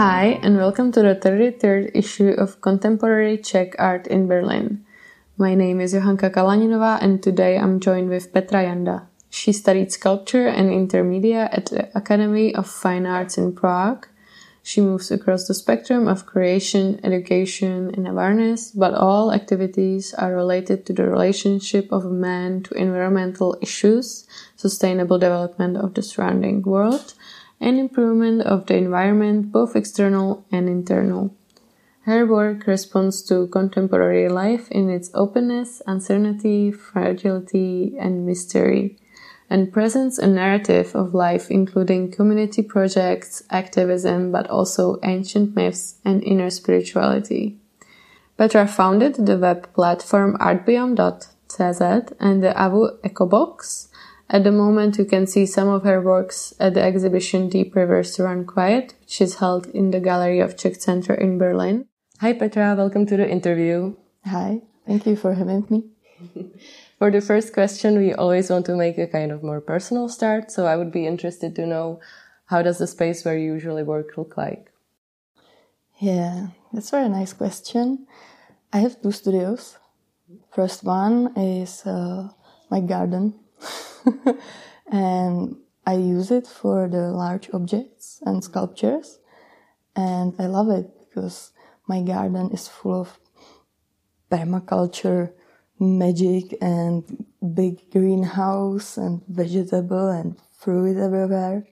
Hi, 0.00 0.40
and 0.42 0.56
welcome 0.56 0.92
to 0.92 1.02
the 1.02 1.14
33rd 1.14 1.90
issue 1.92 2.30
of 2.30 2.62
Contemporary 2.62 3.36
Czech 3.36 3.74
Art 3.78 4.06
in 4.06 4.26
Berlin. 4.26 4.82
My 5.36 5.54
name 5.54 5.78
is 5.78 5.92
Johanka 5.92 6.30
Kalaninova, 6.32 7.02
and 7.02 7.22
today 7.22 7.58
I'm 7.58 7.80
joined 7.80 8.08
with 8.08 8.32
Petra 8.32 8.64
Janda. 8.64 9.02
She 9.28 9.52
studied 9.52 9.92
sculpture 9.92 10.46
and 10.46 10.70
intermedia 10.70 11.50
at 11.52 11.66
the 11.66 11.94
Academy 11.94 12.54
of 12.54 12.66
Fine 12.66 13.04
Arts 13.04 13.36
in 13.36 13.52
Prague. 13.52 14.08
She 14.62 14.80
moves 14.80 15.10
across 15.10 15.46
the 15.46 15.52
spectrum 15.52 16.08
of 16.08 16.24
creation, 16.24 16.98
education, 17.04 17.92
and 17.94 18.08
awareness, 18.08 18.70
but 18.70 18.94
all 18.94 19.34
activities 19.34 20.14
are 20.14 20.34
related 20.34 20.86
to 20.86 20.94
the 20.94 21.04
relationship 21.04 21.92
of 21.92 22.10
man 22.10 22.62
to 22.62 22.72
environmental 22.72 23.58
issues, 23.60 24.26
sustainable 24.56 25.18
development 25.18 25.76
of 25.76 25.92
the 25.92 26.02
surrounding 26.02 26.62
world, 26.62 27.12
and 27.60 27.78
improvement 27.78 28.42
of 28.42 28.66
the 28.66 28.76
environment, 28.76 29.52
both 29.52 29.76
external 29.76 30.46
and 30.50 30.68
internal. 30.68 31.34
Her 32.02 32.26
work 32.26 32.66
responds 32.66 33.22
to 33.24 33.46
contemporary 33.48 34.28
life 34.28 34.70
in 34.70 34.88
its 34.88 35.10
openness, 35.14 35.82
uncertainty, 35.86 36.72
fragility, 36.72 37.96
and 38.00 38.24
mystery, 38.24 38.96
and 39.50 39.72
presents 39.72 40.18
a 40.18 40.26
narrative 40.26 40.94
of 40.94 41.12
life 41.12 41.50
including 41.50 42.10
community 42.10 42.62
projects, 42.62 43.42
activism, 43.50 44.32
but 44.32 44.48
also 44.48 44.98
ancient 45.02 45.54
myths 45.54 45.96
and 46.04 46.22
inner 46.24 46.48
spirituality. 46.48 47.58
Petra 48.38 48.66
founded 48.66 49.14
the 49.26 49.36
web 49.36 49.70
platform 49.74 50.38
artbiome.cz 50.38 52.12
and 52.18 52.42
the 52.42 52.54
AVU 52.56 52.98
EcoBox, 53.00 53.88
at 54.32 54.44
the 54.44 54.52
moment, 54.52 54.96
you 54.96 55.04
can 55.04 55.26
see 55.26 55.44
some 55.44 55.66
of 55.68 55.82
her 55.82 56.00
works 56.00 56.54
at 56.60 56.74
the 56.74 56.82
exhibition 56.82 57.48
Deep 57.48 57.74
Rivers 57.74 58.14
to 58.14 58.22
Run 58.22 58.46
Quiet, 58.46 58.94
which 59.00 59.20
is 59.20 59.36
held 59.36 59.66
in 59.66 59.90
the 59.90 59.98
Gallery 59.98 60.38
of 60.38 60.56
Czech 60.56 60.76
Center 60.76 61.12
in 61.12 61.36
Berlin. 61.36 61.86
Hi, 62.20 62.32
Petra. 62.32 62.76
Welcome 62.78 63.06
to 63.06 63.16
the 63.16 63.28
interview. 63.28 63.96
Hi. 64.24 64.62
Thank 64.86 65.06
you 65.06 65.16
for 65.16 65.34
having 65.34 65.66
me. 65.68 65.84
for 66.98 67.10
the 67.10 67.20
first 67.20 67.52
question, 67.52 67.98
we 67.98 68.14
always 68.14 68.50
want 68.50 68.66
to 68.66 68.76
make 68.76 68.98
a 68.98 69.08
kind 69.08 69.32
of 69.32 69.42
more 69.42 69.60
personal 69.60 70.08
start. 70.08 70.52
So 70.52 70.64
I 70.64 70.76
would 70.76 70.92
be 70.92 71.08
interested 71.08 71.56
to 71.56 71.66
know 71.66 71.98
how 72.46 72.62
does 72.62 72.78
the 72.78 72.86
space 72.86 73.24
where 73.24 73.36
you 73.36 73.52
usually 73.52 73.82
work 73.82 74.16
look 74.16 74.36
like? 74.36 74.70
Yeah, 75.98 76.48
that's 76.72 76.92
a 76.92 76.96
very 76.98 77.08
nice 77.08 77.32
question. 77.32 78.06
I 78.72 78.78
have 78.78 79.02
two 79.02 79.10
studios. 79.10 79.76
First 80.54 80.84
one 80.84 81.36
is 81.36 81.84
uh, 81.84 82.28
my 82.70 82.78
garden 82.78 83.34
and 84.92 85.56
I 85.86 85.94
use 85.94 86.30
it 86.30 86.46
for 86.46 86.88
the 86.88 87.10
large 87.10 87.50
objects 87.52 88.20
and 88.24 88.42
sculptures. 88.42 89.18
And 89.96 90.34
I 90.38 90.46
love 90.46 90.68
it 90.68 90.86
because 91.00 91.52
my 91.88 92.02
garden 92.02 92.50
is 92.52 92.68
full 92.68 93.00
of 93.00 93.18
permaculture 94.30 95.32
magic 95.78 96.56
and 96.60 97.24
big 97.54 97.90
greenhouse 97.90 98.96
and 98.96 99.22
vegetable 99.28 100.08
and 100.10 100.36
fruit 100.58 100.96
everywhere 100.96 101.64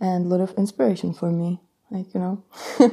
and 0.00 0.26
a 0.26 0.28
lot 0.28 0.40
of 0.40 0.54
inspiration 0.58 1.12
for 1.12 1.30
me, 1.30 1.60
like, 1.90 2.12
you 2.14 2.20
know. 2.20 2.44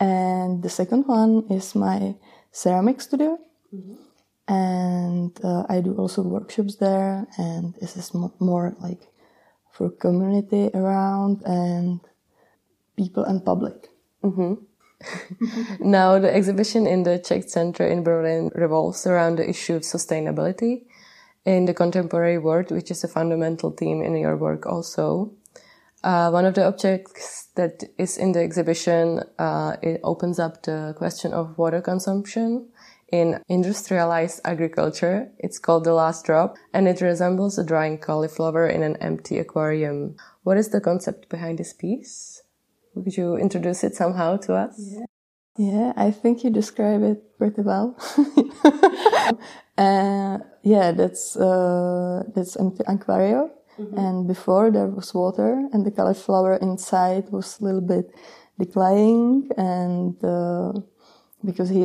and 0.00 0.62
the 0.62 0.70
second 0.70 1.06
one 1.06 1.44
is 1.50 1.74
my 1.74 2.16
ceramic 2.50 3.00
studio. 3.00 3.38
Mm-hmm 3.72 4.11
and 4.48 5.38
uh, 5.44 5.64
I 5.68 5.80
do 5.80 5.94
also 5.94 6.22
workshops 6.22 6.76
there, 6.76 7.26
and 7.38 7.74
this 7.80 7.96
is 7.96 8.12
more 8.14 8.74
like 8.80 9.02
for 9.70 9.90
community 9.90 10.70
around 10.74 11.42
and 11.44 12.00
people 12.96 13.24
and 13.24 13.44
public. 13.44 13.88
Mm-hmm. 14.22 14.54
now, 15.80 16.18
the 16.18 16.32
exhibition 16.32 16.86
in 16.86 17.02
the 17.02 17.18
Czech 17.18 17.48
Center 17.48 17.86
in 17.86 18.02
Berlin 18.02 18.50
revolves 18.54 19.06
around 19.06 19.36
the 19.36 19.48
issue 19.48 19.74
of 19.74 19.82
sustainability 19.82 20.84
in 21.44 21.64
the 21.64 21.74
contemporary 21.74 22.38
world, 22.38 22.70
which 22.70 22.90
is 22.90 23.02
a 23.02 23.08
fundamental 23.08 23.70
theme 23.70 24.02
in 24.02 24.16
your 24.16 24.36
work 24.36 24.66
also. 24.66 25.32
Uh, 26.04 26.30
one 26.30 26.44
of 26.44 26.54
the 26.54 26.66
objects 26.66 27.48
that 27.54 27.84
is 27.96 28.18
in 28.18 28.32
the 28.32 28.40
exhibition, 28.40 29.20
uh, 29.38 29.76
it 29.82 30.00
opens 30.02 30.38
up 30.38 30.62
the 30.64 30.94
question 30.98 31.32
of 31.32 31.56
water 31.56 31.80
consumption 31.80 32.68
in 33.12 33.40
industrialized 33.48 34.40
agriculture. 34.44 35.30
It's 35.38 35.58
called 35.58 35.84
The 35.84 35.92
Last 35.92 36.24
Drop 36.24 36.56
and 36.72 36.88
it 36.88 37.00
resembles 37.00 37.58
a 37.58 37.64
drying 37.64 37.98
cauliflower 37.98 38.66
in 38.66 38.82
an 38.82 38.96
empty 38.96 39.38
aquarium. 39.38 40.16
What 40.42 40.56
is 40.56 40.70
the 40.70 40.80
concept 40.80 41.28
behind 41.28 41.58
this 41.58 41.74
piece? 41.74 42.42
Could 42.94 43.16
you 43.16 43.36
introduce 43.36 43.84
it 43.84 43.94
somehow 43.94 44.38
to 44.38 44.54
us? 44.54 44.74
Yeah, 44.78 45.06
yeah 45.58 45.92
I 45.94 46.10
think 46.10 46.42
you 46.42 46.50
describe 46.50 47.02
it 47.02 47.38
pretty 47.38 47.60
well. 47.60 47.96
uh, 49.78 50.38
yeah, 50.62 50.92
that's, 50.92 51.36
uh, 51.36 52.22
that's 52.34 52.56
empty 52.56 52.82
aquarium. 52.88 53.50
Mm-hmm. 53.78 53.98
And 53.98 54.28
before 54.28 54.70
there 54.70 54.86
was 54.86 55.14
water 55.14 55.68
and 55.72 55.84
the 55.84 55.90
cauliflower 55.90 56.56
inside 56.56 57.30
was 57.30 57.60
a 57.60 57.64
little 57.64 57.80
bit 57.80 58.10
decaying 58.58 59.50
and, 59.56 60.16
uh, 60.24 60.72
because 61.44 61.68
he 61.68 61.82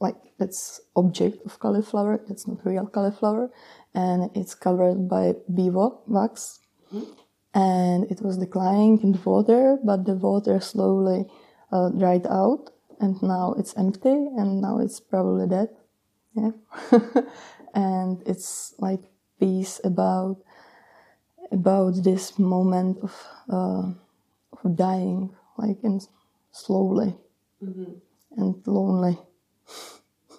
like 0.00 0.16
that's 0.38 0.80
object 0.96 1.44
of 1.44 1.58
cauliflower. 1.58 2.20
That's 2.28 2.46
not 2.46 2.64
real 2.64 2.86
cauliflower, 2.86 3.50
and 3.94 4.30
it's 4.34 4.54
covered 4.54 5.08
by 5.08 5.34
bee 5.52 5.70
wax. 5.70 6.60
Mm-hmm. 6.92 7.12
And 7.56 8.10
it 8.10 8.20
was 8.20 8.38
declining 8.38 9.00
in 9.02 9.12
the 9.12 9.20
water, 9.24 9.78
but 9.84 10.04
the 10.04 10.14
water 10.14 10.58
slowly 10.60 11.26
uh, 11.70 11.90
dried 11.90 12.26
out, 12.26 12.70
and 13.00 13.22
now 13.22 13.54
it's 13.56 13.76
empty, 13.76 14.10
and 14.10 14.60
now 14.60 14.80
it's 14.80 14.98
probably 14.98 15.46
dead. 15.46 15.68
Yeah, 16.34 16.50
and 17.74 18.22
it's 18.26 18.74
like 18.78 19.02
peace 19.38 19.80
about 19.84 20.38
about 21.52 22.02
this 22.02 22.38
moment 22.38 22.98
of 23.02 23.14
uh, 23.48 23.92
of 24.52 24.76
dying, 24.76 25.30
like 25.56 25.78
in 25.84 26.00
slowly 26.50 27.14
mm-hmm. 27.62 27.92
and 28.36 28.66
lonely. 28.66 29.18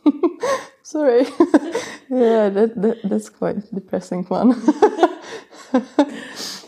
Sorry. 0.84 1.24
yeah, 2.10 2.50
that, 2.50 2.74
that 2.76 3.00
that's 3.04 3.30
quite 3.30 3.58
depressing 3.74 4.24
one. 4.26 4.52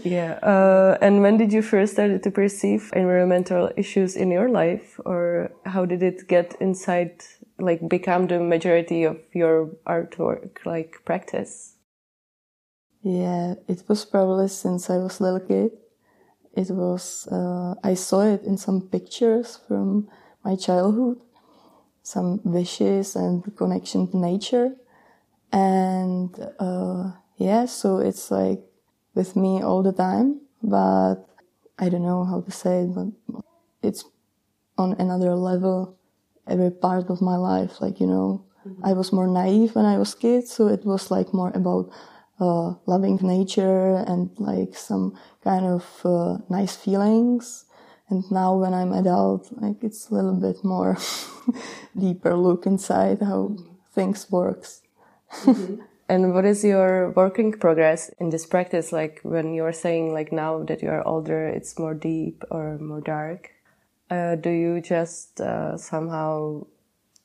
yeah. 0.04 0.40
Uh, 0.42 0.98
and 1.02 1.22
when 1.22 1.38
did 1.38 1.54
you 1.54 1.62
first 1.62 1.94
start 1.94 2.24
to 2.24 2.32
perceive 2.32 2.92
environmental 2.96 3.70
issues 3.78 4.16
in 4.16 4.32
your 4.32 4.50
life, 4.50 5.00
or 5.06 5.52
how 5.66 5.86
did 5.86 6.02
it 6.02 6.28
get 6.28 6.56
inside, 6.60 7.24
like 7.60 7.88
become 7.88 8.28
the 8.28 8.40
majority 8.40 9.04
of 9.04 9.18
your 9.34 9.68
artwork, 9.86 10.66
like 10.66 11.02
practice? 11.06 11.76
Yeah, 13.04 13.54
it 13.68 13.84
was 13.88 14.04
probably 14.04 14.48
since 14.48 14.90
I 14.90 14.98
was 14.98 15.22
little 15.22 15.40
kid. 15.40 15.72
It 16.54 16.72
was 16.72 17.28
uh, 17.32 17.76
I 17.84 17.94
saw 17.94 18.22
it 18.22 18.44
in 18.44 18.58
some 18.58 18.82
pictures 18.82 19.60
from 19.68 20.10
my 20.44 20.56
childhood 20.56 21.20
some 22.08 22.40
wishes 22.46 23.18
and 23.18 23.44
connection 23.58 24.08
to 24.10 24.18
nature. 24.18 24.72
And 25.52 26.32
uh, 26.58 27.12
yeah, 27.36 27.66
so 27.66 27.98
it's 27.98 28.32
like 28.32 28.62
with 29.14 29.36
me 29.36 29.62
all 29.62 29.84
the 29.84 29.92
time, 29.92 30.40
but 30.64 31.28
I 31.78 31.90
don't 31.90 32.08
know 32.08 32.24
how 32.24 32.40
to 32.40 32.52
say 32.52 32.84
it, 32.84 32.96
but 32.96 33.12
it's 33.84 34.06
on 34.78 34.96
another 35.00 35.36
level 35.36 35.98
every 36.48 36.72
part 36.72 37.10
of 37.10 37.22
my 37.22 37.36
life. 37.36 37.82
Like, 37.82 38.00
you 38.00 38.08
know, 38.08 38.46
mm-hmm. 38.66 38.86
I 38.86 38.94
was 38.94 39.12
more 39.12 39.28
naive 39.28 39.76
when 39.76 39.86
I 39.86 39.98
was 39.98 40.16
kid, 40.16 40.48
so 40.48 40.68
it 40.70 40.86
was 40.86 41.12
like 41.12 41.34
more 41.34 41.52
about 41.54 41.92
uh, 42.40 42.76
loving 42.86 43.20
nature 43.22 43.98
and 44.08 44.32
like 44.40 44.78
some 44.78 45.14
kind 45.44 45.66
of 45.66 45.84
uh, 46.06 46.38
nice 46.50 46.76
feelings 46.78 47.67
and 48.10 48.24
now 48.32 48.56
when 48.56 48.74
I'm 48.74 48.94
adult, 48.94 49.50
like 49.62 49.84
it's 49.84 50.10
a 50.10 50.14
little 50.14 50.36
bit 50.36 50.64
more 50.64 50.98
deeper 52.00 52.36
look 52.36 52.66
inside 52.66 53.22
how 53.22 53.58
things 53.94 54.30
works. 54.32 54.82
mm-hmm. 55.44 55.82
And 56.10 56.34
what 56.34 56.46
is 56.46 56.64
your 56.64 57.12
working 57.12 57.52
progress 57.52 58.10
in 58.18 58.30
this 58.30 58.46
practice? 58.46 58.94
Like 58.94 59.20
when 59.24 59.54
you're 59.54 59.74
saying 59.74 60.14
like 60.14 60.32
now 60.32 60.64
that 60.64 60.82
you're 60.82 61.06
older, 61.06 61.48
it's 61.48 61.78
more 61.78 61.94
deep 61.94 62.46
or 62.50 62.78
more 62.78 63.02
dark. 63.02 63.52
Uh, 64.10 64.36
do 64.36 64.50
you 64.50 64.80
just 64.80 65.42
uh, 65.42 65.76
somehow 65.76 66.66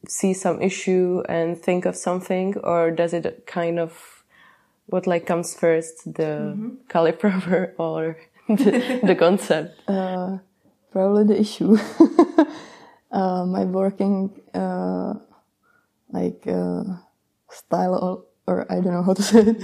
see 0.09 0.35
some 0.35 0.61
issue 0.61 1.23
and 1.29 1.57
think 1.57 1.87
of 1.87 1.95
something, 1.95 2.57
or 2.65 2.91
does 2.91 3.13
it 3.13 3.47
kind 3.47 3.79
of 3.79 4.25
what 4.87 5.07
like 5.07 5.27
comes 5.27 5.55
first, 5.55 6.03
the 6.15 6.57
mm-hmm. 6.57 7.73
or 7.79 8.17
the, 8.49 9.01
the 9.05 9.15
concept? 9.15 9.79
Uh, 9.89 10.39
probably 10.93 11.25
the 11.25 11.41
issue. 11.41 11.77
uh, 13.11 13.47
my 13.47 13.65
working 13.65 14.31
uh, 14.55 15.15
like 16.11 16.47
uh, 16.47 16.85
style 17.51 17.97
or, 17.97 18.25
or, 18.47 18.71
I 18.71 18.77
don't 18.77 18.93
know 18.93 19.03
how 19.03 19.15
to 19.15 19.23
say 19.33 19.41
it 19.41 19.61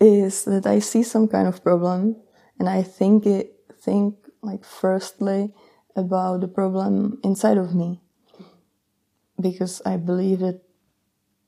is 0.00 0.44
that 0.44 0.66
I 0.66 0.80
see 0.80 1.02
some 1.02 1.28
kind 1.28 1.48
of 1.48 1.62
problem 1.62 2.16
and 2.58 2.68
I 2.68 2.82
think 2.82 3.26
it 3.26 3.54
think 3.80 4.16
like 4.42 4.64
firstly 4.64 5.52
about 5.96 6.40
the 6.40 6.48
problem 6.48 7.20
inside 7.22 7.56
of 7.56 7.74
me. 7.74 8.00
Because 9.40 9.82
I 9.84 9.96
believe 9.96 10.40
that 10.40 10.62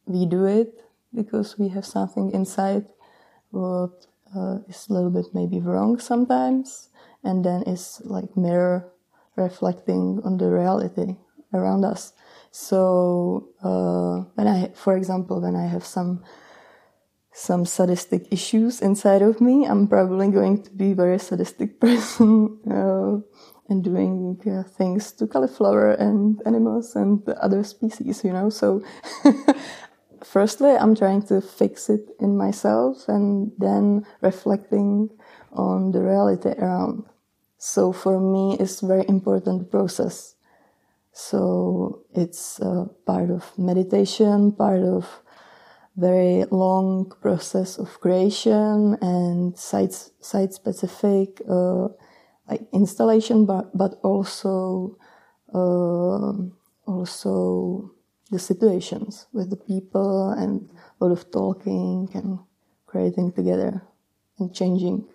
we 0.07 0.27
do 0.27 0.45
it 0.45 0.75
because 1.15 1.59
we 1.59 1.69
have 1.69 1.85
something 1.85 2.31
inside 2.33 2.87
what 3.51 4.07
uh, 4.35 4.59
is 4.69 4.87
a 4.89 4.93
little 4.93 5.11
bit 5.11 5.27
maybe 5.35 5.61
wrong 5.61 5.99
sometimes, 5.99 6.91
and 7.23 7.45
then 7.45 7.63
is 7.63 8.03
like 8.05 8.37
mirror 8.37 8.93
reflecting 9.37 10.21
on 10.25 10.39
the 10.39 10.51
reality 10.51 11.17
around 11.53 11.85
us. 11.85 12.13
So 12.51 13.49
uh, 13.63 14.25
when 14.35 14.47
I, 14.47 14.73
for 14.75 14.97
example, 14.97 15.41
when 15.41 15.55
I 15.57 15.67
have 15.67 15.85
some 15.85 16.25
some 17.37 17.67
sadistic 17.67 18.33
issues 18.33 18.81
inside 18.81 19.21
of 19.21 19.43
me, 19.43 19.67
I'm 19.67 19.87
probably 19.89 20.31
going 20.31 20.63
to 20.63 20.71
be 20.71 20.93
a 20.93 20.95
very 20.95 21.19
sadistic 21.19 21.79
person 21.81 22.59
uh, 22.67 23.21
and 23.69 23.85
doing 23.85 24.41
uh, 24.47 24.63
things 24.63 25.13
to 25.13 25.27
cauliflower 25.27 25.93
and 25.93 26.41
animals 26.47 26.97
and 26.97 27.29
other 27.29 27.63
species, 27.63 28.25
you 28.25 28.33
know. 28.33 28.49
So, 28.49 28.83
firstly, 30.25 30.71
I'm 30.71 30.95
trying 30.95 31.27
to 31.27 31.43
fix 31.43 31.91
it 31.91 32.09
in 32.21 32.39
myself 32.39 33.07
and 33.07 33.53
then 33.59 34.07
reflecting 34.23 35.11
on 35.53 35.93
the 35.93 36.01
reality 36.01 36.51
around. 36.57 37.05
So, 37.59 37.93
for 37.93 38.21
me, 38.21 38.57
it's 38.61 38.81
very 38.81 39.05
important 39.09 39.71
process. 39.71 40.35
So, 41.13 42.03
it's 42.15 42.61
uh, 42.61 42.87
part 43.07 43.31
of 43.31 43.59
meditation, 43.59 44.53
part 44.53 44.83
of 44.83 45.23
very 45.97 46.45
long 46.51 47.11
process 47.23 47.79
of 47.79 48.01
creation 48.01 48.97
and 49.01 49.57
site 49.59 49.95
site 50.21 50.53
specific 50.53 51.41
uh, 51.49 51.89
like 52.49 52.63
installation, 52.73 53.47
but 53.47 53.77
but 53.77 53.99
also 54.03 54.97
uh, 55.55 56.33
also 56.87 57.91
the 58.31 58.39
situations 58.39 59.27
with 59.33 59.51
the 59.51 59.57
people 59.57 60.31
and 60.31 60.69
a 61.01 61.05
lot 61.05 61.13
of 61.13 61.31
talking 61.31 62.11
and 62.13 62.39
creating 62.87 63.33
together 63.33 63.83
and 64.39 64.55
changing. 64.55 65.07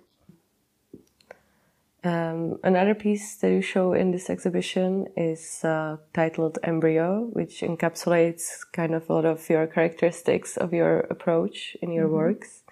Um, 2.04 2.58
another 2.64 2.96
piece 2.96 3.36
that 3.38 3.52
you 3.52 3.62
show 3.62 3.94
in 3.94 4.10
this 4.10 4.30
exhibition 4.30 5.08
is 5.16 5.64
uh, 5.64 5.98
titled 6.14 6.58
Embryo, 6.64 7.30
which 7.32 7.62
encapsulates 7.62 8.66
kind 8.74 8.96
of 8.96 9.08
a 9.08 9.14
lot 9.14 9.26
of 9.26 9.48
your 9.48 9.68
characteristics 9.68 10.58
of 10.58 10.74
your 10.74 11.02
approach 11.12 11.78
in 11.80 11.92
your 11.92 12.06
mm-hmm. 12.06 12.16
works. 12.16 12.64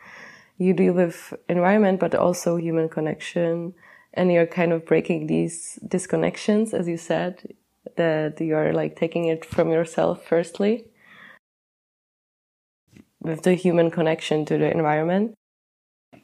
You 0.57 0.73
deal 0.73 0.93
with 0.93 1.33
environment, 1.47 1.99
but 1.99 2.15
also 2.15 2.55
human 2.55 2.89
connection, 2.89 3.75
and 4.15 4.31
you're 4.31 4.47
kind 4.47 4.73
of 4.73 4.85
breaking 4.85 5.27
these 5.27 5.77
disconnections, 5.87 6.73
as 6.73 6.87
you 6.87 6.97
said, 6.97 7.53
that 7.97 8.41
you're 8.41 8.73
like 8.73 8.95
taking 8.95 9.25
it 9.25 9.45
from 9.45 9.69
yourself 9.69 10.25
firstly, 10.25 10.85
with 13.21 13.43
the 13.43 13.53
human 13.53 13.91
connection 13.91 14.43
to 14.45 14.57
the 14.57 14.71
environment. 14.71 15.35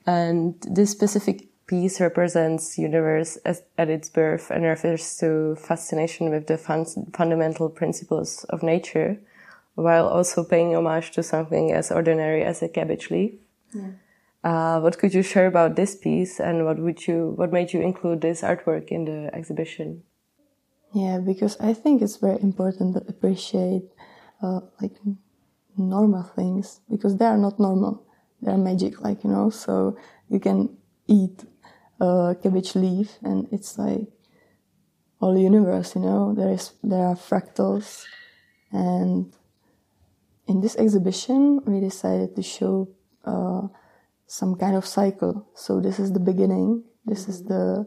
And 0.07 0.55
this 0.69 0.89
specific 0.89 1.49
piece 1.67 1.99
represents 1.99 2.77
universe 2.77 3.37
as, 3.37 3.63
at 3.77 3.89
its 3.89 4.09
birth 4.09 4.51
and 4.51 4.63
refers 4.63 5.17
to 5.17 5.55
fascination 5.55 6.29
with 6.29 6.47
the 6.47 6.57
fun, 6.57 6.85
fundamental 7.13 7.69
principles 7.69 8.43
of 8.49 8.61
nature, 8.61 9.19
while 9.75 10.07
also 10.07 10.43
paying 10.43 10.75
homage 10.75 11.11
to 11.11 11.23
something 11.23 11.71
as 11.71 11.91
ordinary 11.91 12.43
as 12.43 12.61
a 12.61 12.69
cabbage 12.69 13.09
leaf. 13.09 13.33
Yeah. 13.73 13.89
Uh, 14.43 14.79
what 14.79 14.99
could 14.99 15.13
you 15.13 15.23
share 15.23 15.47
about 15.47 15.75
this 15.75 15.95
piece, 15.95 16.39
and 16.39 16.65
what 16.65 16.77
would 16.77 17.07
you, 17.07 17.33
what 17.35 17.51
made 17.51 17.73
you 17.73 17.81
include 17.81 18.21
this 18.21 18.41
artwork 18.41 18.89
in 18.89 19.05
the 19.05 19.33
exhibition? 19.33 20.03
Yeah, 20.93 21.17
because 21.17 21.57
I 21.59 21.73
think 21.73 22.01
it's 22.01 22.17
very 22.17 22.39
important 22.41 22.93
to 22.93 23.01
appreciate 23.09 23.89
uh, 24.43 24.61
like 24.79 24.93
normal 25.77 26.23
things 26.23 26.79
because 26.89 27.17
they 27.17 27.25
are 27.25 27.37
not 27.37 27.59
normal; 27.59 28.05
they 28.41 28.51
are 28.51 28.57
magic, 28.57 29.01
like 29.01 29.23
you 29.23 29.31
know. 29.31 29.49
So 29.49 29.97
you 30.29 30.39
can 30.39 30.77
eat 31.07 31.43
a 31.99 32.35
cabbage 32.41 32.75
leaf, 32.75 33.17
and 33.23 33.47
it's 33.51 33.77
like 33.77 34.07
all 35.19 35.33
the 35.33 35.41
universe. 35.41 35.95
You 35.95 36.01
know, 36.01 36.33
there 36.33 36.51
is 36.51 36.73
there 36.83 37.05
are 37.05 37.15
fractals, 37.15 38.05
and 38.71 39.33
in 40.47 40.61
this 40.61 40.75
exhibition, 40.75 41.61
we 41.65 41.79
decided 41.79 42.35
to 42.35 42.43
show 42.43 42.89
uh, 43.25 43.67
some 44.27 44.55
kind 44.55 44.75
of 44.75 44.85
cycle. 44.85 45.47
So 45.55 45.79
this 45.79 45.99
is 45.99 46.11
the 46.11 46.19
beginning. 46.19 46.83
This 47.05 47.27
is 47.27 47.43
the 47.43 47.85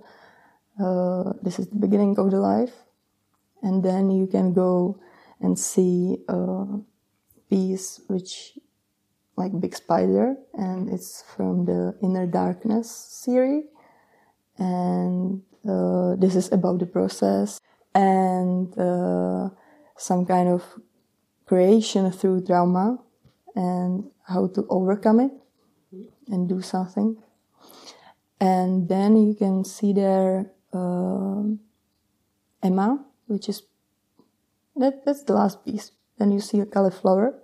uh, 0.81 1.33
this 1.43 1.59
is 1.59 1.69
the 1.69 1.77
beginning 1.79 2.19
of 2.19 2.31
the 2.31 2.41
life, 2.41 2.75
and 3.63 3.83
then 3.83 4.11
you 4.11 4.27
can 4.27 4.53
go 4.53 4.99
and 5.41 5.59
see 5.59 6.19
a 6.29 6.67
piece 7.49 8.01
which 8.09 8.59
like 9.37 9.59
big 9.61 9.75
spider 9.75 10.35
and 10.55 10.91
it's 10.91 11.23
from 11.23 11.65
the 11.65 11.97
inner 12.03 12.27
darkness 12.27 12.91
series 12.91 13.65
and 14.59 15.43
uh, 15.69 16.17
this 16.17 16.35
is 16.35 16.51
about 16.53 16.79
the 16.81 16.87
process 16.87 17.61
and 17.95 18.77
uh, 18.79 19.49
some 19.97 20.27
kind 20.27 20.49
of 20.49 20.65
creation 21.47 22.11
through 22.13 22.45
trauma 22.45 22.99
and 23.55 24.11
how 24.27 24.47
to 24.47 24.67
overcome 24.69 25.21
it 25.21 25.33
and 26.29 26.49
do 26.49 26.61
something. 26.61 27.17
And 28.41 28.89
then 28.89 29.17
you 29.17 29.35
can 29.35 29.65
see 29.65 29.93
there 29.93 30.53
uh, 30.73 31.43
Emma, 32.63 33.05
which 33.27 33.49
is 33.49 33.63
that 34.77 35.05
that's 35.05 35.25
the 35.25 35.33
last 35.33 35.65
piece. 35.65 35.91
Then 36.19 36.31
you 36.31 36.41
see 36.41 36.61
a 36.61 36.67
cauliflower, 36.67 37.35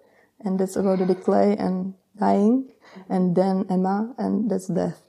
and 0.41 0.59
that's 0.59 0.77
about 0.77 0.99
the 0.99 1.07
decay 1.07 1.57
and 1.57 1.95
dying, 2.19 2.71
and 3.09 3.35
then 3.35 3.67
Emma, 3.71 4.15
and 4.19 4.51
that's 4.51 4.69
death. 4.69 5.03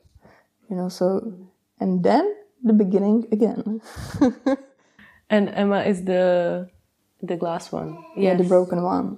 You 0.70 0.76
know, 0.76 0.90
so 0.90 1.50
and 1.80 2.04
then 2.04 2.36
the 2.64 2.74
beginning 2.74 3.28
again. 3.32 3.82
and 5.30 5.50
Emma 5.50 5.84
is 5.84 6.04
the 6.04 6.70
the 7.22 7.36
glass 7.36 7.72
one. 7.72 8.04
Yeah, 8.16 8.36
the 8.36 8.44
broken 8.44 8.84
one. 8.84 9.18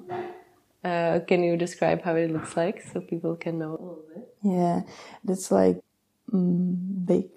Uh, 0.83 1.19
can 1.27 1.43
you 1.43 1.57
describe 1.57 2.01
how 2.01 2.15
it 2.15 2.31
looks 2.31 2.55
like 2.55 2.81
so 2.81 3.01
people 3.01 3.35
can 3.35 3.59
know 3.59 3.71
a 3.71 3.81
little 3.81 4.05
bit? 4.13 4.27
Yeah, 4.43 4.81
it's 5.27 5.51
like 5.51 5.81
mm, 6.31 7.05
big 7.05 7.27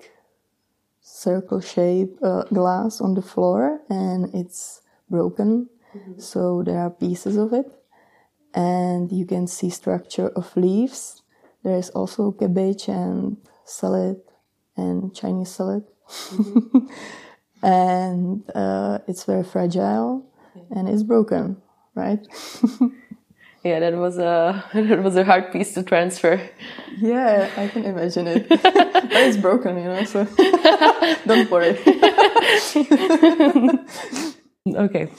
circle 1.00 1.60
shape 1.60 2.16
uh, 2.22 2.44
glass 2.44 3.00
on 3.00 3.14
the 3.14 3.22
floor 3.22 3.80
and 3.88 4.32
it's 4.34 4.82
broken. 5.08 5.68
Mm-hmm. 5.94 6.20
So 6.20 6.62
there 6.62 6.78
are 6.78 6.90
pieces 6.90 7.36
of 7.36 7.52
it 7.52 7.66
and 8.54 9.10
you 9.10 9.26
can 9.26 9.46
see 9.46 9.70
structure 9.70 10.28
of 10.28 10.56
leaves. 10.56 11.22
There 11.64 11.76
is 11.76 11.90
also 11.90 12.30
cabbage 12.32 12.88
and 12.88 13.36
salad 13.64 14.20
and 14.80 15.14
Chinese 15.14 15.50
salad. 15.50 15.84
Mm-hmm. 16.08 16.86
and 17.62 18.50
uh, 18.54 18.98
it's 19.06 19.24
very 19.24 19.44
fragile 19.44 20.26
and 20.70 20.88
it's 20.88 21.02
broken, 21.02 21.56
right? 21.94 22.20
yeah, 23.64 23.80
that 23.80 23.94
was 23.94 24.18
a 24.18 24.64
that 24.74 25.02
was 25.02 25.16
a 25.16 25.24
hard 25.24 25.52
piece 25.52 25.74
to 25.74 25.82
transfer. 25.82 26.40
Yeah, 26.98 27.50
I 27.56 27.68
can 27.68 27.84
imagine 27.84 28.26
it. 28.26 28.48
but 28.48 29.12
it's 29.12 29.36
broken, 29.36 29.76
you 29.76 29.84
know, 29.84 30.04
so 30.04 30.24
don't 31.26 31.50
worry. 31.50 31.78
okay. 34.66 35.10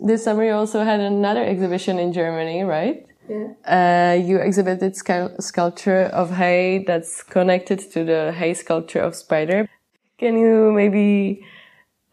This 0.00 0.22
summer 0.22 0.44
you 0.44 0.52
also 0.52 0.84
had 0.84 1.00
another 1.00 1.44
exhibition 1.44 1.98
in 1.98 2.12
Germany, 2.12 2.62
right? 2.62 3.07
Yeah. 3.28 3.52
Uh, 3.64 4.14
you 4.14 4.38
exhibited 4.38 4.96
sculpture 4.96 6.04
of 6.12 6.30
hay 6.30 6.84
that's 6.86 7.22
connected 7.22 7.78
to 7.92 8.04
the 8.04 8.32
hay 8.32 8.54
sculpture 8.54 9.00
of 9.00 9.14
spider. 9.14 9.68
Can 10.18 10.38
you 10.38 10.72
maybe 10.72 11.44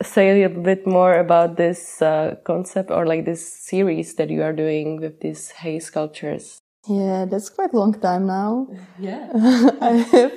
say 0.04 0.30
a 0.30 0.48
little 0.48 0.62
bit 0.62 0.86
more 0.86 1.20
about 1.20 1.58
this 1.58 2.02
uh, 2.02 2.36
concept 2.44 2.92
or 2.92 3.06
like 3.06 3.26
this 3.26 3.48
series 3.48 4.16
that 4.16 4.30
you 4.30 4.44
are 4.44 4.54
doing 4.54 5.00
with 5.00 5.22
these 5.22 5.52
hay 5.52 5.80
sculptures? 5.80 6.60
Yeah, 6.88 7.26
that's 7.26 7.50
quite 7.50 7.74
a 7.74 7.78
long 7.78 8.00
time 8.00 8.28
now. 8.28 8.68
Yeah. 9.00 9.30
I 9.82 10.06
have 10.12 10.34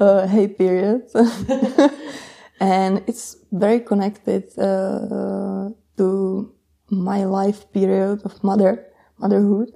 a 0.00 0.26
hay 0.26 0.48
period. 0.48 1.02
and 2.60 3.02
it's 3.06 3.36
very 3.50 3.80
connected 3.80 4.44
uh, 4.58 5.70
to 5.98 6.54
my 6.90 7.24
life 7.24 7.70
period 7.72 8.22
of 8.24 8.42
mother 8.44 8.86
motherhood 9.18 9.72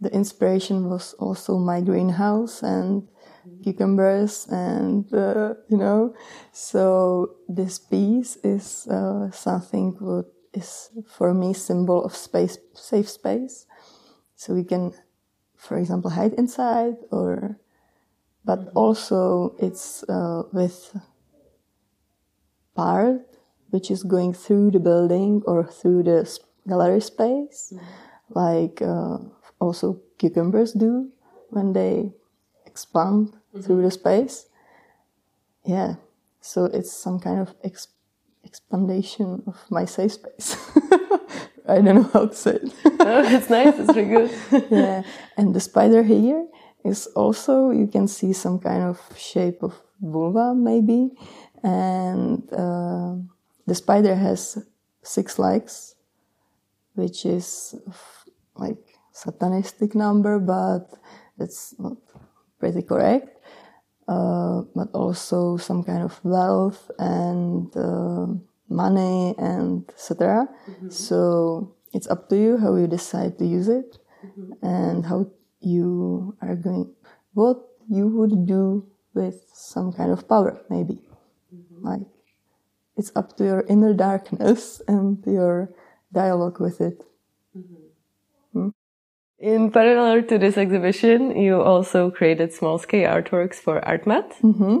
the 0.00 0.12
inspiration 0.12 0.88
was 0.88 1.14
also 1.14 1.58
my 1.58 1.80
greenhouse 1.80 2.62
and 2.62 3.08
cucumbers 3.62 4.46
and 4.50 5.12
uh, 5.14 5.54
you 5.68 5.76
know. 5.76 6.14
So 6.52 7.36
this 7.48 7.78
piece 7.78 8.36
is 8.36 8.86
uh, 8.88 9.30
something 9.30 9.94
that 10.00 10.26
is 10.52 10.90
for 11.06 11.34
me 11.34 11.54
symbol 11.54 12.04
of 12.04 12.14
space 12.14 12.58
safe 12.74 13.08
space. 13.08 13.66
So 14.36 14.54
we 14.54 14.64
can 14.64 14.92
for 15.56 15.78
example 15.78 16.10
hide 16.10 16.34
inside 16.34 16.96
or 17.10 17.58
but 18.44 18.68
also 18.74 19.56
it's 19.58 20.04
uh, 20.08 20.42
with 20.52 20.96
part 22.74 23.26
which 23.70 23.90
is 23.90 24.02
going 24.02 24.32
through 24.32 24.70
the 24.70 24.78
building 24.78 25.42
or 25.46 25.66
through 25.66 26.04
the 26.04 26.38
gallery 26.68 27.00
space, 27.00 27.72
like 28.30 28.80
uh, 28.80 29.18
also 29.60 30.00
cucumbers 30.18 30.72
do 30.72 31.10
when 31.50 31.72
they 31.72 32.12
expand 32.64 33.28
mm-hmm. 33.28 33.60
through 33.60 33.82
the 33.82 33.90
space. 33.90 34.46
Yeah, 35.64 35.96
so 36.40 36.66
it's 36.66 36.92
some 36.92 37.18
kind 37.18 37.40
of 37.40 37.54
ex- 37.64 37.88
expandation 38.44 39.42
of 39.46 39.56
my 39.70 39.84
safe 39.84 40.12
space. 40.12 40.56
I 41.68 41.80
don't 41.80 41.96
know 41.96 42.10
how 42.12 42.26
to 42.26 42.34
say 42.34 42.52
it. 42.62 42.72
oh, 43.00 43.34
it's 43.34 43.50
nice. 43.50 43.74
It's 43.78 43.94
really 43.96 44.08
good. 44.08 44.30
yeah, 44.70 45.02
and 45.36 45.54
the 45.54 45.60
spider 45.60 46.02
here 46.02 46.46
is 46.84 47.06
also 47.16 47.70
you 47.70 47.88
can 47.88 48.06
see 48.06 48.32
some 48.32 48.60
kind 48.60 48.84
of 48.84 49.00
shape 49.18 49.62
of 49.62 49.74
vulva 50.00 50.54
maybe, 50.54 51.10
and 51.64 52.42
uh, 52.52 53.16
the 53.66 53.74
spider 53.74 54.14
has 54.14 54.58
six 55.02 55.38
legs, 55.38 55.96
which 56.94 57.26
is 57.26 57.74
like 58.54 58.95
satanistic 59.16 59.94
number, 59.94 60.38
but 60.38 60.92
it's 61.38 61.74
not 61.78 61.96
pretty 62.58 62.82
correct. 62.82 63.32
Uh, 64.08 64.62
but 64.74 64.88
also 64.94 65.56
some 65.56 65.82
kind 65.82 66.02
of 66.02 66.20
wealth 66.22 66.92
and 67.00 67.76
uh, 67.76 68.26
money 68.68 69.34
and 69.36 69.82
etc. 69.90 70.46
Mm-hmm. 70.70 70.90
So 70.90 71.74
it's 71.92 72.06
up 72.06 72.28
to 72.28 72.36
you 72.36 72.56
how 72.56 72.76
you 72.76 72.86
decide 72.86 73.36
to 73.38 73.44
use 73.44 73.66
it 73.66 73.98
mm-hmm. 74.24 74.64
and 74.64 75.04
how 75.04 75.26
you 75.60 76.36
are 76.40 76.54
going, 76.54 76.94
what 77.34 77.58
you 77.90 78.06
would 78.06 78.46
do 78.46 78.86
with 79.12 79.42
some 79.52 79.92
kind 79.92 80.12
of 80.12 80.28
power, 80.28 80.60
maybe. 80.70 81.02
Mm-hmm. 81.52 81.86
Like 81.86 82.06
it's 82.96 83.10
up 83.16 83.36
to 83.38 83.44
your 83.44 83.64
inner 83.68 83.92
darkness 83.92 84.80
and 84.88 85.18
your 85.26 85.74
dialogue 86.12 86.60
with 86.60 86.80
it. 86.80 87.02
Hmm? 87.52 87.85
In 89.38 89.70
parallel 89.70 90.22
to 90.24 90.38
this 90.38 90.56
exhibition, 90.56 91.36
you 91.36 91.60
also 91.60 92.10
created 92.10 92.52
small 92.52 92.78
scale 92.78 93.10
artworks 93.10 93.56
for 93.56 93.80
ArtMat. 93.82 94.32
Mm-hmm. 94.40 94.78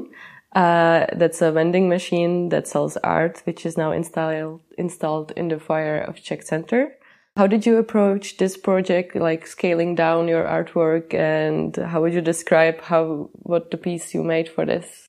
Uh, 0.54 1.06
that's 1.14 1.42
a 1.42 1.52
vending 1.52 1.88
machine 1.88 2.48
that 2.48 2.66
sells 2.66 2.96
art, 2.98 3.42
which 3.44 3.66
is 3.66 3.76
now 3.76 3.92
installed 3.92 4.62
installed 4.78 5.32
in 5.36 5.48
the 5.48 5.58
foyer 5.58 5.98
of 5.98 6.22
Czech 6.22 6.42
Center. 6.42 6.92
How 7.36 7.46
did 7.46 7.66
you 7.66 7.76
approach 7.76 8.38
this 8.38 8.56
project, 8.56 9.14
like 9.14 9.46
scaling 9.46 9.94
down 9.94 10.26
your 10.26 10.44
artwork, 10.44 11.12
and 11.12 11.76
how 11.76 12.00
would 12.00 12.14
you 12.14 12.22
describe 12.22 12.80
how 12.80 13.28
what 13.34 13.70
the 13.70 13.76
piece 13.76 14.14
you 14.14 14.22
made 14.22 14.48
for 14.48 14.64
this? 14.64 15.06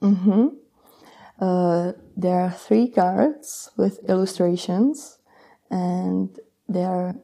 Mm-hmm. 0.00 0.46
Uh, 1.38 1.92
there 2.16 2.40
are 2.40 2.52
three 2.52 2.88
cards 2.88 3.68
with 3.76 3.98
illustrations, 4.08 5.18
and 5.70 6.38
they 6.66 6.84
are 6.84 7.16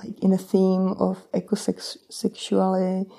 like 0.00 0.16
in 0.22 0.32
a 0.32 0.38
theme 0.38 0.94
of 0.98 1.14
ecosexuality, 1.32 3.10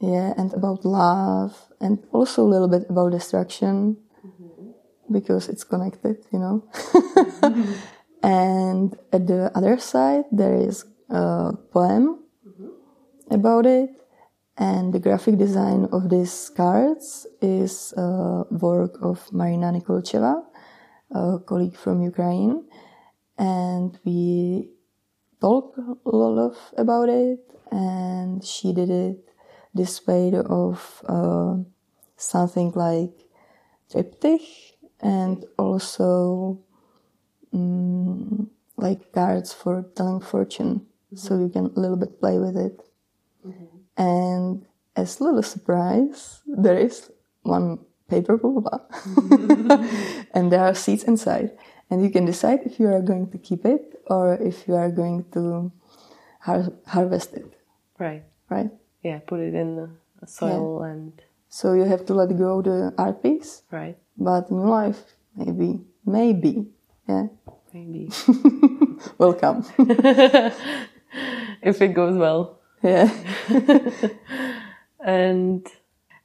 yeah, 0.00 0.34
and 0.36 0.52
about 0.54 0.84
love, 0.84 1.52
and 1.80 1.94
also 2.12 2.42
a 2.42 2.50
little 2.54 2.68
bit 2.68 2.84
about 2.88 3.12
destruction, 3.12 3.96
mm-hmm. 4.26 4.70
because 5.12 5.48
it's 5.48 5.64
connected, 5.64 6.16
you 6.32 6.38
know. 6.38 6.64
mm-hmm. 6.72 7.72
And 8.24 8.96
at 9.12 9.26
the 9.26 9.50
other 9.58 9.78
side, 9.78 10.26
there 10.30 10.54
is 10.54 10.84
a 11.10 11.52
poem 11.72 12.22
mm-hmm. 12.46 13.34
about 13.34 13.66
it, 13.66 13.90
and 14.56 14.92
the 14.92 15.00
graphic 15.00 15.38
design 15.38 15.88
of 15.92 16.08
these 16.08 16.50
cards 16.50 17.26
is 17.40 17.92
a 17.96 18.44
work 18.50 18.98
of 19.02 19.32
Marina 19.32 19.72
Nikolcheva, 19.72 20.42
a 21.10 21.38
colleague 21.40 21.76
from 21.76 22.02
Ukraine. 22.02 22.64
And 23.38 23.98
we 24.04 24.70
talked 25.42 25.76
a 25.78 26.16
lot 26.16 26.56
about 26.78 27.08
it, 27.08 27.42
and 27.70 28.44
she 28.44 28.72
did 28.72 28.90
it 28.90 29.18
this 29.74 30.06
way 30.06 30.32
of 30.32 31.02
uh, 31.08 31.56
something 32.16 32.72
like 32.76 33.14
triptych 33.90 34.78
and 35.00 35.44
also 35.58 36.60
um, 37.52 38.48
like 38.76 39.12
cards 39.12 39.52
for 39.52 39.84
telling 39.96 40.20
fortune. 40.20 40.86
Mm-hmm. 41.12 41.16
So 41.16 41.38
you 41.38 41.48
can 41.48 41.66
a 41.66 41.80
little 41.80 41.96
bit 41.96 42.20
play 42.20 42.38
with 42.38 42.56
it. 42.56 42.80
Mm-hmm. 43.46 43.66
And 43.96 44.66
as 44.94 45.18
a 45.18 45.24
little 45.24 45.42
surprise, 45.42 46.40
there 46.46 46.78
is 46.78 47.10
one 47.42 47.78
paper 48.08 48.36
vulva. 48.36 48.86
and 50.34 50.52
there 50.52 50.64
are 50.64 50.74
seeds 50.74 51.04
inside. 51.04 51.50
And 51.92 52.02
you 52.02 52.08
can 52.08 52.24
decide 52.24 52.60
if 52.64 52.80
you 52.80 52.86
are 52.88 53.02
going 53.02 53.28
to 53.32 53.36
keep 53.36 53.66
it 53.66 54.00
or 54.06 54.32
if 54.40 54.66
you 54.66 54.74
are 54.76 54.90
going 54.90 55.26
to 55.32 55.70
har- 56.40 56.72
harvest 56.86 57.34
it. 57.34 57.52
Right. 57.98 58.24
Right? 58.48 58.70
Yeah, 59.02 59.18
put 59.26 59.40
it 59.40 59.52
in 59.52 59.76
the 59.76 60.26
soil 60.26 60.80
yeah. 60.80 60.88
and. 60.88 61.12
So 61.50 61.74
you 61.74 61.84
have 61.84 62.06
to 62.06 62.14
let 62.14 62.34
go 62.38 62.62
the 62.62 62.94
art 62.96 63.22
piece. 63.22 63.64
Right. 63.70 63.98
But 64.16 64.50
new 64.50 64.64
life, 64.64 65.04
maybe, 65.36 65.84
maybe, 66.06 66.72
yeah. 67.06 67.26
Maybe. 67.74 68.08
Welcome. 69.18 69.66
if 71.60 71.82
it 71.82 71.92
goes 71.92 72.16
well. 72.16 72.58
Yeah. 72.82 73.12
and 75.04 75.66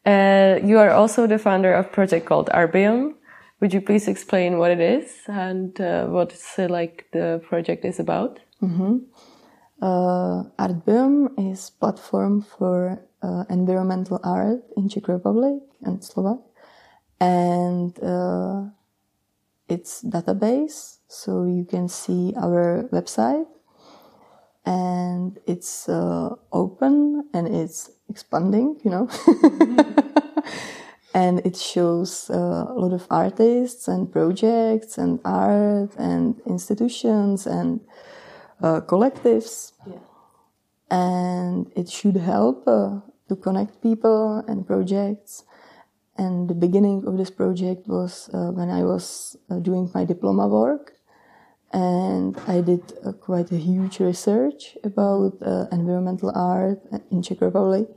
uh, 0.06 0.60
you 0.64 0.80
are 0.80 0.92
also 0.92 1.28
the 1.28 1.38
founder 1.38 1.74
of 1.74 1.88
a 1.88 1.90
project 1.90 2.26
called 2.26 2.48
Artbiome. 2.54 3.16
Would 3.60 3.74
you 3.74 3.82
please 3.82 4.08
explain 4.08 4.60
what 4.60 4.72
it 4.72 4.80
is 4.80 5.12
and 5.28 5.80
uh, 5.82 6.06
what 6.06 6.38
uh, 6.60 6.68
like 6.70 7.08
the 7.12 7.42
project 7.48 7.86
is 7.86 8.00
about? 8.00 8.40
Mm-hmm. 8.62 8.98
Uh, 9.82 10.44
is 11.38 11.70
platform 11.70 12.42
for 12.42 13.02
uh, 13.22 13.44
environmental 13.50 14.20
art 14.24 14.64
in 14.76 14.90
Czech 14.90 15.08
Republic 15.08 15.62
and 15.84 16.04
Slovak, 16.04 16.40
and 17.20 17.98
uh, 18.04 18.70
its 19.68 20.04
database, 20.04 20.98
so 21.08 21.46
you 21.46 21.66
can 21.66 21.88
see 21.88 22.34
our 22.38 22.90
website 22.92 23.46
and 24.66 25.40
it's 25.48 25.88
uh, 25.88 26.36
open 26.52 27.24
and 27.34 27.48
it's 27.48 27.90
expanding, 28.10 28.78
you 28.84 28.92
know. 28.92 29.08
and 31.18 31.42
it 31.44 31.58
shows 31.58 32.30
uh, 32.30 32.66
a 32.70 32.78
lot 32.78 32.94
of 32.94 33.08
artists 33.10 33.88
and 33.88 34.12
projects 34.12 35.00
and 35.00 35.20
art 35.26 35.92
and 35.98 36.40
institutions 36.46 37.48
and 37.48 37.80
uh, 38.62 38.82
collectives. 38.82 39.72
Yeah. 39.88 39.98
And 40.92 41.72
it 41.76 41.90
should 41.90 42.18
help 42.18 42.68
uh, 42.68 43.00
to 43.30 43.36
connect 43.36 43.82
people 43.82 44.44
and 44.48 44.68
projects. 44.68 45.44
And 46.20 46.48
the 46.48 46.54
beginning 46.54 47.04
of 47.08 47.18
this 47.18 47.32
project 47.32 47.88
was 47.88 48.30
uh, 48.32 48.52
when 48.52 48.70
I 48.70 48.84
was 48.84 49.36
uh, 49.50 49.58
doing 49.58 49.90
my 49.96 50.06
diploma 50.06 50.48
work 50.48 50.94
and 51.74 52.38
I 52.48 52.62
did 52.62 52.84
uh, 53.04 53.12
quite 53.14 53.52
a 53.52 53.58
huge 53.58 54.00
research 54.00 54.78
about 54.84 55.34
environmental 55.72 56.32
art 56.36 56.80
in 57.10 57.24
Czech 57.24 57.42
Republic, 57.42 57.88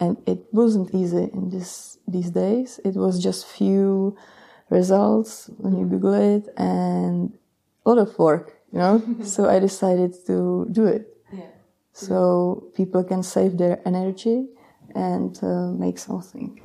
and 0.00 0.16
it 0.26 0.46
wasn't 0.52 0.94
easy 0.94 1.30
in 1.32 1.50
this 1.50 1.98
these 2.06 2.30
days. 2.30 2.80
It 2.84 2.94
was 2.94 3.22
just 3.22 3.46
few 3.46 4.16
results 4.70 5.50
when 5.58 5.78
you 5.78 5.86
Google 5.86 6.14
it, 6.14 6.48
and 6.56 7.32
a 7.84 7.90
lot 7.90 7.98
of 7.98 8.18
work, 8.18 8.60
you 8.72 8.78
know. 8.78 9.02
so 9.22 9.48
I 9.48 9.58
decided 9.58 10.14
to 10.26 10.66
do 10.70 10.86
it, 10.86 11.16
yeah. 11.32 11.46
so 11.92 12.70
people 12.76 13.04
can 13.04 13.22
save 13.22 13.58
their 13.58 13.80
energy 13.86 14.48
and 14.94 15.38
uh, 15.42 15.70
make 15.70 15.98
something. 15.98 16.60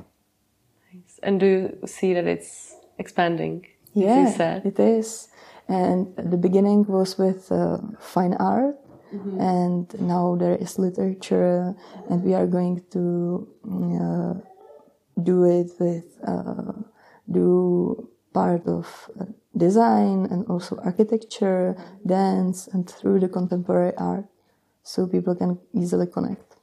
Nice. 0.92 1.18
And 1.22 1.40
do 1.40 1.46
you 1.46 1.86
see 1.86 2.14
that 2.14 2.26
it's 2.26 2.74
expanding? 2.98 3.66
Yeah, 3.92 4.60
it 4.64 4.78
is. 4.78 5.28
And 5.68 6.14
the 6.16 6.36
beginning 6.36 6.84
was 6.86 7.18
with 7.18 7.50
uh, 7.52 7.78
fine 7.98 8.34
art, 8.34 8.76
mm-hmm. 9.12 9.40
and 9.40 10.00
now 10.00 10.36
there 10.36 10.56
is 10.56 10.78
literature, 10.78 11.74
and 12.08 12.22
we 12.22 12.34
are 12.34 12.46
going 12.46 12.82
to 12.90 13.48
uh, 13.66 14.34
do 15.22 15.44
it 15.44 15.70
with 15.78 16.18
uh, 16.26 16.72
do 17.30 18.08
part 18.32 18.66
of 18.66 19.10
uh, 19.20 19.24
design 19.56 20.26
and 20.30 20.46
also 20.46 20.76
architecture, 20.84 21.76
dance, 22.06 22.68
and 22.68 22.88
through 22.88 23.20
the 23.20 23.28
contemporary 23.28 23.92
art, 23.96 24.26
so 24.82 25.06
people 25.06 25.34
can 25.34 25.58
easily 25.74 26.06
connect. 26.06 26.56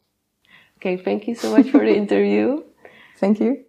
Okay, 0.77 0.97
thank 0.97 1.27
you 1.27 1.35
so 1.35 1.55
much 1.55 1.69
for 1.69 1.79
the 1.79 1.95
interview. 2.03 2.63
Thank 3.19 3.39
you. 3.39 3.65